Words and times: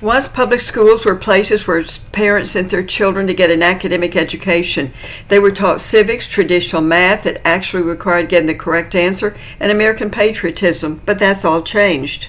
Once 0.00 0.28
public 0.28 0.60
schools 0.60 1.04
were 1.04 1.16
places 1.16 1.66
where 1.66 1.82
parents 2.12 2.52
sent 2.52 2.70
their 2.70 2.84
children 2.84 3.26
to 3.26 3.34
get 3.34 3.50
an 3.50 3.64
academic 3.64 4.14
education. 4.14 4.92
They 5.26 5.40
were 5.40 5.50
taught 5.50 5.80
civics, 5.80 6.28
traditional 6.28 6.82
math 6.82 7.24
that 7.24 7.40
actually 7.44 7.82
required 7.82 8.28
getting 8.28 8.46
the 8.46 8.54
correct 8.54 8.94
answer, 8.94 9.36
and 9.58 9.72
American 9.72 10.08
patriotism, 10.08 11.02
but 11.04 11.18
that's 11.18 11.44
all 11.44 11.62
changed. 11.62 12.28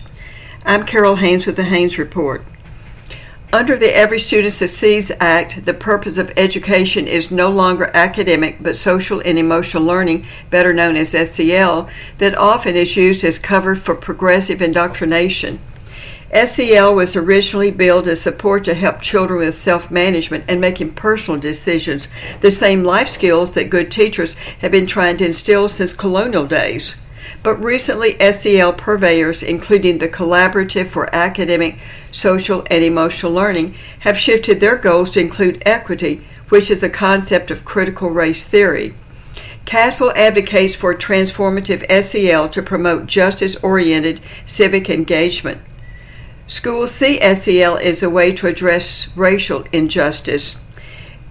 I'm 0.66 0.84
Carole 0.84 1.18
Haynes 1.18 1.46
with 1.46 1.58
the 1.58 1.64
Haynes 1.64 2.00
Report. 2.00 2.44
Under 3.54 3.78
the 3.78 3.96
Every 3.96 4.20
Student 4.20 4.54
Succeeds 4.54 5.12
Act, 5.20 5.66
the 5.66 5.74
purpose 5.76 6.18
of 6.18 6.34
education 6.36 7.08
is 7.08 7.30
no 7.30 7.52
longer 7.52 7.92
academic 7.94 8.64
but 8.64 8.78
social 8.78 9.22
and 9.24 9.38
emotional 9.38 9.84
learning, 9.84 10.26
better 10.50 10.74
known 10.74 10.96
as 10.96 11.12
SEL, 11.12 11.88
that 12.18 12.36
often 12.36 12.76
is 12.76 12.98
used 12.98 13.24
as 13.24 13.38
cover 13.38 13.76
for 13.76 13.94
progressive 13.94 14.60
indoctrination. 14.60 15.60
SEL 16.34 16.94
was 16.94 17.16
originally 17.16 17.72
built 17.72 18.06
as 18.06 18.22
support 18.22 18.64
to 18.66 18.76
help 18.76 19.02
children 19.02 19.40
with 19.40 19.56
self 19.56 19.90
management 19.90 20.46
and 20.48 20.62
making 20.62 20.94
personal 20.94 21.40
decisions, 21.40 22.08
the 22.42 22.52
same 22.52 22.84
life 22.84 23.10
skills 23.10 23.54
that 23.54 23.72
good 23.72 23.92
teachers 23.92 24.36
have 24.60 24.72
been 24.72 24.86
trying 24.86 25.18
to 25.18 25.26
instill 25.26 25.68
since 25.68 25.94
colonial 25.94 26.46
days. 26.46 26.96
But 27.42 27.56
recently, 27.56 28.18
SEL 28.20 28.74
purveyors, 28.74 29.42
including 29.42 29.98
the 29.98 30.10
Collaborative 30.10 30.90
for 30.90 31.14
Academic, 31.16 31.80
Social, 32.12 32.66
and 32.70 32.84
Emotional 32.84 33.32
Learning, 33.32 33.76
have 34.02 34.18
shifted 34.18 34.60
their 34.60 34.76
goals 34.76 35.12
to 35.12 35.20
include 35.20 35.64
equity, 35.66 36.22
which 36.50 36.70
is 36.70 36.84
a 36.84 36.90
concept 36.90 37.50
of 37.50 37.66
critical 37.66 38.10
race 38.10 38.46
theory. 38.46 38.94
CASEL 39.66 40.14
advocates 40.16 40.76
for 40.76 40.94
transformative 40.96 41.86
SEL 42.04 42.50
to 42.50 42.62
promote 42.62 43.08
justice 43.08 43.56
oriented 43.58 44.20
civic 44.46 44.90
engagement. 44.90 45.62
Schools 46.50 46.90
see 46.90 47.20
SEL 47.36 47.78
as 47.78 48.02
a 48.02 48.10
way 48.10 48.32
to 48.32 48.48
address 48.48 49.08
racial 49.16 49.66
injustice. 49.72 50.56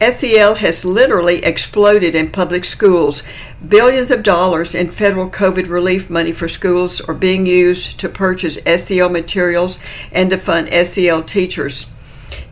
SEL 0.01 0.55
has 0.55 0.85
literally 0.85 1.45
exploded 1.45 2.15
in 2.15 2.31
public 2.31 2.65
schools. 2.65 3.25
Billions 3.67 4.13
of 4.13 4.23
dollars 4.23 4.77
in 4.77 4.93
federal 4.93 5.29
COVID 5.29 5.69
relief 5.69 6.09
money 6.09 6.31
for 6.31 6.49
schools 6.49 7.01
are 7.01 7.15
being 7.15 7.47
used 7.47 7.99
to 7.99 8.09
purchase 8.09 8.59
SEL 8.65 9.09
materials 9.09 9.81
and 10.13 10.31
to 10.31 10.39
fund 10.39 10.73
SEL 10.87 11.25
teachers. 11.25 11.87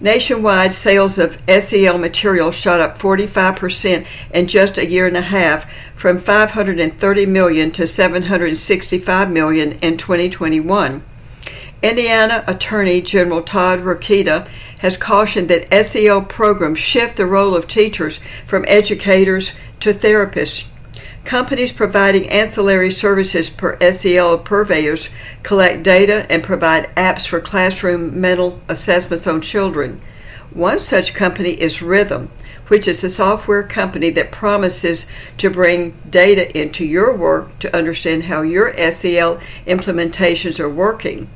Nationwide 0.01 0.73
sales 0.73 1.19
of 1.19 1.39
SEL 1.49 1.99
material 1.99 2.51
shot 2.51 2.81
up 2.81 2.99
45% 2.99 4.05
in 4.35 4.49
just 4.49 4.77
a 4.77 4.91
year 4.91 5.07
and 5.07 5.17
a 5.17 5.21
half 5.21 5.73
from 5.95 6.19
530 6.19 7.27
million 7.27 7.71
to 7.71 7.87
765 7.87 9.31
million 9.31 9.79
in 9.79 9.97
2021. 9.97 11.05
Indiana 11.83 12.43
Attorney 12.47 13.03
General 13.03 13.43
Todd 13.43 13.81
Rokita 13.81 14.49
has 14.81 14.97
cautioned 14.97 15.49
that 15.49 15.87
SEL 15.87 16.23
programs 16.23 16.79
shift 16.79 17.19
the 17.19 17.27
role 17.27 17.55
of 17.55 17.69
teachers 17.69 18.19
from 18.47 18.65
educators 18.67 19.53
to 19.81 19.93
therapists. 19.93 20.65
Companies 21.25 21.73
providing 21.73 22.29
ancillary 22.31 22.91
services 22.91 23.51
per 23.51 23.77
SEL 23.93 24.39
purveyors 24.39 25.11
collect 25.43 25.83
data 25.83 26.25
and 26.31 26.43
provide 26.43 26.95
apps 26.95 27.27
for 27.27 27.41
classroom 27.41 28.19
mental 28.19 28.61
assessments 28.69 29.27
on 29.27 29.43
children. 29.43 30.01
One 30.55 30.79
such 30.79 31.13
company 31.13 31.61
is 31.61 31.79
Rhithm, 31.79 32.29
which 32.69 32.89
is 32.89 33.05
a 33.05 33.11
software 33.11 33.63
company 33.63 34.09
that 34.11 34.31
promises 34.31 35.05
to 35.39 35.51
bring 35.51 35.95
data 36.09 36.57
into 36.59 36.85
your 36.87 37.15
work 37.15 37.59
to 37.59 37.77
understand 37.77 38.25
how 38.25 38.41
your 38.41 38.73
SEL 38.91 39.41
implementations 39.67 40.59
are 40.59 40.71
working. 40.71 41.29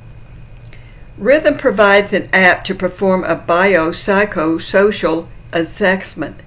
Rhithm 1.20 1.58
provides 1.58 2.14
an 2.14 2.28
app 2.32 2.64
to 2.64 2.74
perform 2.74 3.24
a 3.24 3.36
biopsychosocial 3.36 5.26
assessment. 5.52 6.40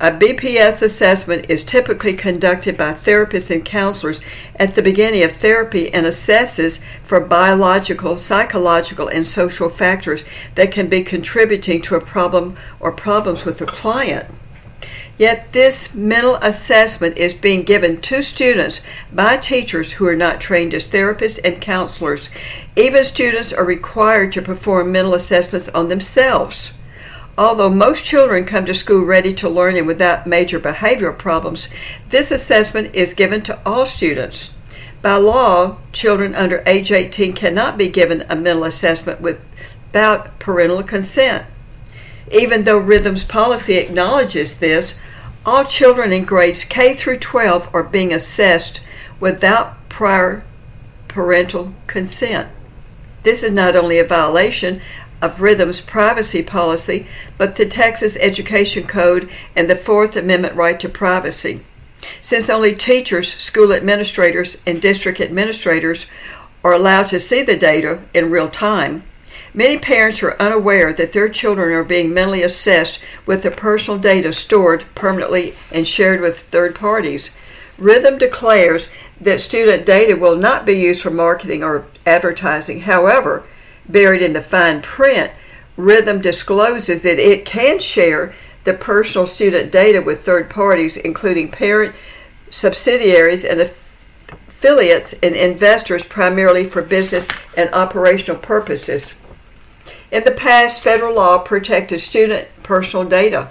A 0.00 0.10
BPS 0.10 0.80
assessment 0.80 1.44
is 1.50 1.62
typically 1.62 2.14
conducted 2.14 2.78
by 2.78 2.94
therapists 2.94 3.50
and 3.50 3.62
counselors 3.62 4.22
at 4.56 4.74
the 4.74 4.80
beginning 4.80 5.22
of 5.22 5.36
therapy 5.36 5.92
and 5.92 6.06
assesses 6.06 6.80
for 7.04 7.20
biological, 7.20 8.16
psychological, 8.16 9.06
and 9.08 9.26
social 9.26 9.68
factors 9.68 10.24
that 10.54 10.72
can 10.72 10.88
be 10.88 11.02
contributing 11.02 11.82
to 11.82 11.96
a 11.96 12.00
problem 12.00 12.56
or 12.80 12.92
problems 12.92 13.44
with 13.44 13.58
the 13.58 13.66
client. 13.66 14.24
Yet 15.20 15.52
this 15.52 15.94
mental 15.94 16.36
assessment 16.36 17.18
is 17.18 17.34
being 17.34 17.64
given 17.64 18.00
to 18.00 18.22
students 18.22 18.80
by 19.12 19.36
teachers 19.36 19.92
who 19.92 20.06
are 20.06 20.16
not 20.16 20.40
trained 20.40 20.72
as 20.72 20.88
therapists 20.88 21.38
and 21.44 21.60
counselors. 21.60 22.30
Even 22.74 23.04
students 23.04 23.52
are 23.52 23.62
required 23.62 24.32
to 24.32 24.40
perform 24.40 24.92
mental 24.92 25.12
assessments 25.12 25.68
on 25.68 25.90
themselves. 25.90 26.72
Although 27.36 27.68
most 27.68 28.02
children 28.02 28.46
come 28.46 28.64
to 28.64 28.74
school 28.74 29.04
ready 29.04 29.34
to 29.34 29.48
learn 29.50 29.76
and 29.76 29.86
without 29.86 30.26
major 30.26 30.58
behavioral 30.58 31.18
problems, 31.18 31.68
this 32.08 32.30
assessment 32.30 32.94
is 32.94 33.12
given 33.12 33.42
to 33.42 33.58
all 33.66 33.84
students. 33.84 34.52
By 35.02 35.16
law, 35.16 35.76
children 35.92 36.34
under 36.34 36.62
age 36.64 36.90
18 36.90 37.34
cannot 37.34 37.76
be 37.76 37.88
given 37.88 38.24
a 38.30 38.36
mental 38.36 38.64
assessment 38.64 39.20
without 39.20 40.38
parental 40.38 40.82
consent. 40.82 41.44
Even 42.30 42.64
though 42.64 42.78
Rhithm's 42.78 43.24
policy 43.24 43.74
acknowledges 43.74 44.56
this, 44.56 44.94
all 45.44 45.64
children 45.64 46.12
in 46.12 46.24
grades 46.24 46.64
K 46.64 46.94
through 46.94 47.18
12 47.18 47.74
are 47.74 47.82
being 47.82 48.12
assessed 48.12 48.80
without 49.18 49.88
prior 49.88 50.44
parental 51.08 51.74
consent. 51.86 52.48
This 53.22 53.42
is 53.42 53.52
not 53.52 53.74
only 53.74 53.98
a 53.98 54.04
violation 54.04 54.80
of 55.20 55.40
Rhithm's 55.40 55.80
privacy 55.80 56.42
policy, 56.42 57.06
but 57.36 57.56
the 57.56 57.66
Texas 57.66 58.16
Education 58.20 58.86
Code 58.86 59.28
and 59.54 59.68
the 59.68 59.76
Fourth 59.76 60.16
Amendment 60.16 60.54
right 60.54 60.78
to 60.80 60.88
privacy. 60.88 61.60
Since 62.22 62.48
only 62.48 62.74
teachers, 62.74 63.34
school 63.34 63.72
administrators, 63.72 64.56
and 64.66 64.80
district 64.80 65.20
administrators 65.20 66.06
are 66.64 66.72
allowed 66.72 67.08
to 67.08 67.20
see 67.20 67.42
the 67.42 67.56
data 67.56 68.00
in 68.14 68.30
real 68.30 68.48
time, 68.48 69.02
Many 69.52 69.78
parents 69.78 70.22
are 70.22 70.36
unaware 70.38 70.92
that 70.92 71.12
their 71.12 71.28
children 71.28 71.72
are 71.74 71.84
being 71.84 72.14
mentally 72.14 72.42
assessed 72.42 73.00
with 73.26 73.42
the 73.42 73.50
personal 73.50 73.98
data 73.98 74.32
stored 74.32 74.84
permanently 74.94 75.54
and 75.72 75.88
shared 75.88 76.20
with 76.20 76.40
third 76.40 76.74
parties. 76.74 77.30
Rhithm 77.78 78.18
declares 78.18 78.88
that 79.20 79.40
student 79.40 79.84
data 79.84 80.16
will 80.16 80.36
not 80.36 80.64
be 80.64 80.74
used 80.74 81.02
for 81.02 81.10
marketing 81.10 81.64
or 81.64 81.86
advertising. 82.06 82.82
However, 82.82 83.42
buried 83.88 84.22
in 84.22 84.34
the 84.34 84.42
fine 84.42 84.82
print, 84.82 85.32
Rhithm 85.76 86.22
discloses 86.22 87.02
that 87.02 87.18
it 87.18 87.44
can 87.44 87.80
share 87.80 88.34
the 88.64 88.74
personal 88.74 89.26
student 89.26 89.72
data 89.72 90.00
with 90.00 90.24
third 90.24 90.48
parties, 90.50 90.96
including 90.96 91.50
parent 91.50 91.94
subsidiaries 92.50 93.44
and 93.44 93.60
affiliates 93.60 95.14
and 95.22 95.34
investors, 95.34 96.04
primarily 96.04 96.66
for 96.66 96.82
business 96.82 97.26
and 97.56 97.72
operational 97.72 98.40
purposes. 98.40 99.14
In 100.10 100.24
the 100.24 100.32
past, 100.32 100.82
federal 100.82 101.14
law 101.14 101.38
protected 101.38 102.00
student 102.00 102.48
personal 102.64 103.04
data. 103.04 103.50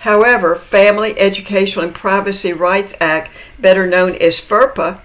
However, 0.00 0.56
Family 0.56 1.16
Educational 1.18 1.84
and 1.84 1.94
Privacy 1.94 2.52
Rights 2.52 2.94
Act, 3.00 3.30
better 3.58 3.86
known 3.86 4.16
as 4.16 4.40
FERPA, 4.40 5.00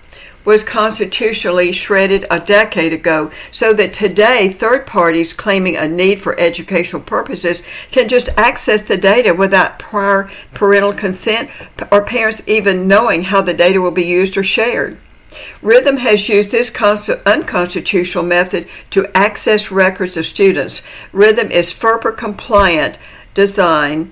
was 0.46 0.64
constitutionally 0.64 1.72
shredded 1.72 2.26
a 2.30 2.40
decade 2.40 2.94
ago 2.94 3.32
so 3.52 3.74
that 3.74 3.94
today 3.94 4.48
third 4.50 4.86
parties 4.86 5.34
claiming 5.34 5.76
a 5.76 5.88
need 5.88 6.22
for 6.22 6.40
educational 6.40 7.02
purposes 7.02 7.64
can 7.92 8.08
just 8.08 8.30
access 8.38 8.84
the 8.84 8.98
data 8.98 9.34
without 9.34 9.80
prior 9.80 10.30
parental 10.54 10.94
consent 10.94 11.50
or 11.92 12.04
parents 12.04 12.42
even 12.46 12.88
knowing 12.88 13.24
how 13.24 13.42
the 13.42 13.54
data 13.54 13.82
will 13.82 13.92
be 13.92 14.06
used 14.06 14.38
or 14.38 14.44
shared. 14.44 14.98
Rhithm 15.62 16.00
has 16.00 16.30
used 16.30 16.52
this 16.52 16.72
unconstitutional 17.26 18.24
method 18.24 18.68
to 18.92 19.10
access 19.16 19.72
records 19.72 20.18
of 20.18 20.26
students. 20.26 20.82
Rhithm 21.14 21.50
is 21.52 21.72
FERPA 21.72 22.18
compliant 22.18 22.98
design. 23.34 24.12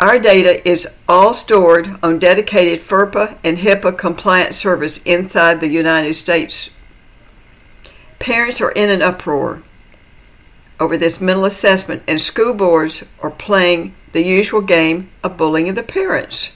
Our 0.00 0.18
data 0.18 0.66
is 0.68 0.88
all 1.08 1.34
stored 1.34 1.96
on 2.02 2.18
dedicated 2.18 2.80
FERPA 2.80 3.38
and 3.44 3.58
HIPAA 3.58 3.96
compliant 3.96 4.54
servers 4.54 4.98
inside 5.04 5.60
the 5.60 5.68
United 5.68 6.14
States. 6.14 6.70
Parents 8.18 8.60
are 8.60 8.72
in 8.72 8.90
an 8.90 9.02
uproar 9.02 9.62
over 10.80 10.96
this 10.96 11.20
mental 11.20 11.44
assessment, 11.44 12.02
and 12.06 12.20
school 12.20 12.52
boards 12.52 13.04
are 13.22 13.30
playing 13.30 13.94
the 14.12 14.22
usual 14.22 14.60
game 14.60 15.10
of 15.22 15.36
bullying 15.36 15.72
the 15.74 15.82
parents. 15.82 16.50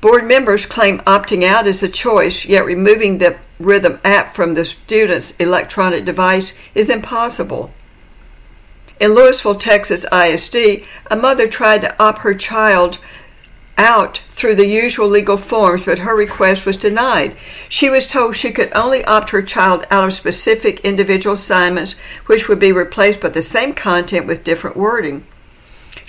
Board 0.00 0.24
members 0.24 0.64
claim 0.64 0.98
opting 1.00 1.42
out 1.44 1.66
is 1.66 1.82
a 1.82 1.88
choice, 1.88 2.44
yet 2.44 2.64
removing 2.64 3.18
the 3.18 3.36
Rhithm 3.60 3.98
app 4.04 4.32
from 4.32 4.54
the 4.54 4.64
student's 4.64 5.32
electronic 5.38 6.04
device 6.04 6.52
is 6.72 6.88
impossible. 6.88 7.72
In 9.00 9.10
Lewisville, 9.10 9.58
Texas 9.58 10.04
ISD, 10.12 10.84
a 11.10 11.16
mother 11.16 11.48
tried 11.48 11.80
to 11.80 12.02
opt 12.02 12.20
her 12.20 12.34
child 12.34 12.98
out 13.76 14.20
through 14.28 14.54
the 14.54 14.66
usual 14.66 15.08
legal 15.08 15.36
forms, 15.36 15.84
but 15.84 16.00
her 16.00 16.14
request 16.14 16.64
was 16.64 16.76
denied. 16.76 17.36
She 17.68 17.90
was 17.90 18.06
told 18.06 18.36
she 18.36 18.52
could 18.52 18.72
only 18.74 19.04
opt 19.04 19.30
her 19.30 19.42
child 19.42 19.84
out 19.90 20.04
of 20.04 20.14
specific 20.14 20.80
individual 20.80 21.34
assignments, 21.34 21.94
which 22.26 22.48
would 22.48 22.60
be 22.60 22.72
replaced 22.72 23.20
by 23.20 23.30
the 23.30 23.42
same 23.42 23.74
content 23.74 24.26
with 24.26 24.44
different 24.44 24.76
wording. 24.76 25.24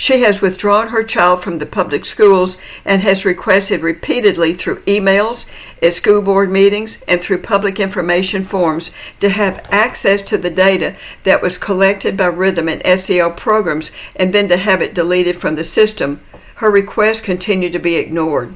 She 0.02 0.22
has 0.22 0.40
withdrawn 0.40 0.88
her 0.88 1.04
child 1.04 1.44
from 1.44 1.60
the 1.60 1.66
public 1.66 2.06
schools 2.06 2.58
and 2.86 3.02
has 3.02 3.26
requested 3.26 3.82
repeatedly 3.82 4.54
through 4.54 4.80
emails, 4.84 5.44
at 5.84 5.94
school 5.94 6.22
board 6.22 6.50
meetings, 6.50 7.00
and 7.06 7.20
through 7.20 7.40
public 7.40 7.82
information 7.82 8.46
forms 8.46 8.92
to 9.20 9.28
have 9.28 9.68
access 9.70 10.22
to 10.22 10.38
the 10.38 10.50
data 10.50 10.96
that 11.24 11.42
was 11.42 11.58
collected 11.58 12.16
by 12.16 12.30
Rhithm 12.30 12.72
and 12.72 13.00
SEL 13.00 13.32
programs 13.32 13.92
and 14.16 14.34
then 14.34 14.48
to 14.48 14.56
have 14.56 14.82
it 14.82 14.94
deleted 14.94 15.36
from 15.36 15.56
the 15.56 15.66
system 15.66 16.22
her 16.56 16.72
requests 16.72 17.20
continue 17.20 17.70
to 17.70 17.78
be 17.78 17.98
ignored. 17.98 18.56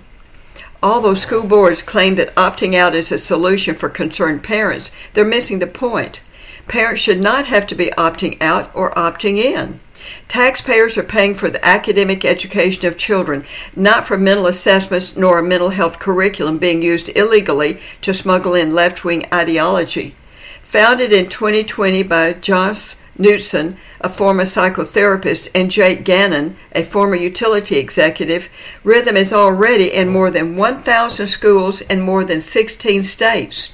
Although 0.81 1.15
school 1.15 1.43
boards 1.43 1.81
claim 1.81 2.15
that 2.15 2.33
opting 2.35 2.73
out 2.73 2.95
is 2.95 3.11
a 3.11 3.17
solution 3.17 3.75
for 3.75 3.89
concerned 3.89 4.43
parents, 4.43 4.91
they're 5.13 5.25
missing 5.25 5.59
the 5.59 5.67
point. 5.67 6.21
Parents 6.69 7.01
should 7.01 7.19
not 7.19 7.47
have 7.47 7.67
to 7.67 7.75
be 7.75 7.91
opting 7.97 8.41
out 8.41 8.71
or 8.73 8.91
opting 8.91 9.37
in. 9.37 9.81
Taxpayers 10.27 10.97
are 10.97 11.03
paying 11.03 11.35
for 11.35 11.49
the 11.49 11.63
academic 11.65 12.25
education 12.25 12.85
of 12.85 12.97
children, 12.97 13.45
not 13.75 14.07
for 14.07 14.17
mental 14.17 14.47
assessments 14.47 15.15
nor 15.15 15.39
a 15.39 15.43
mental 15.43 15.69
health 15.69 15.99
curriculum 15.99 16.57
being 16.57 16.81
used 16.81 17.09
illegally 17.09 17.79
to 18.01 18.13
smuggle 18.13 18.55
in 18.55 18.73
left 18.73 19.03
wing 19.03 19.25
ideology. 19.33 20.15
Founded 20.63 21.11
in 21.11 21.29
2020 21.29 22.03
by 22.03 22.33
Joss 22.33 22.95
Knutson, 23.17 23.77
a 24.01 24.09
former 24.09 24.43
psychotherapist, 24.43 25.47
and 25.53 25.69
Jake 25.69 26.03
Gannon, 26.03 26.57
a 26.71 26.83
former 26.83 27.15
utility 27.15 27.77
executive, 27.77 28.49
Rhithm 28.83 29.15
is 29.15 29.31
already 29.31 29.93
in 29.93 30.09
more 30.09 30.31
than 30.31 30.55
1,000 30.55 31.27
schools 31.27 31.81
in 31.81 32.01
more 32.01 32.23
than 32.23 32.41
16 32.41 33.03
states. 33.03 33.69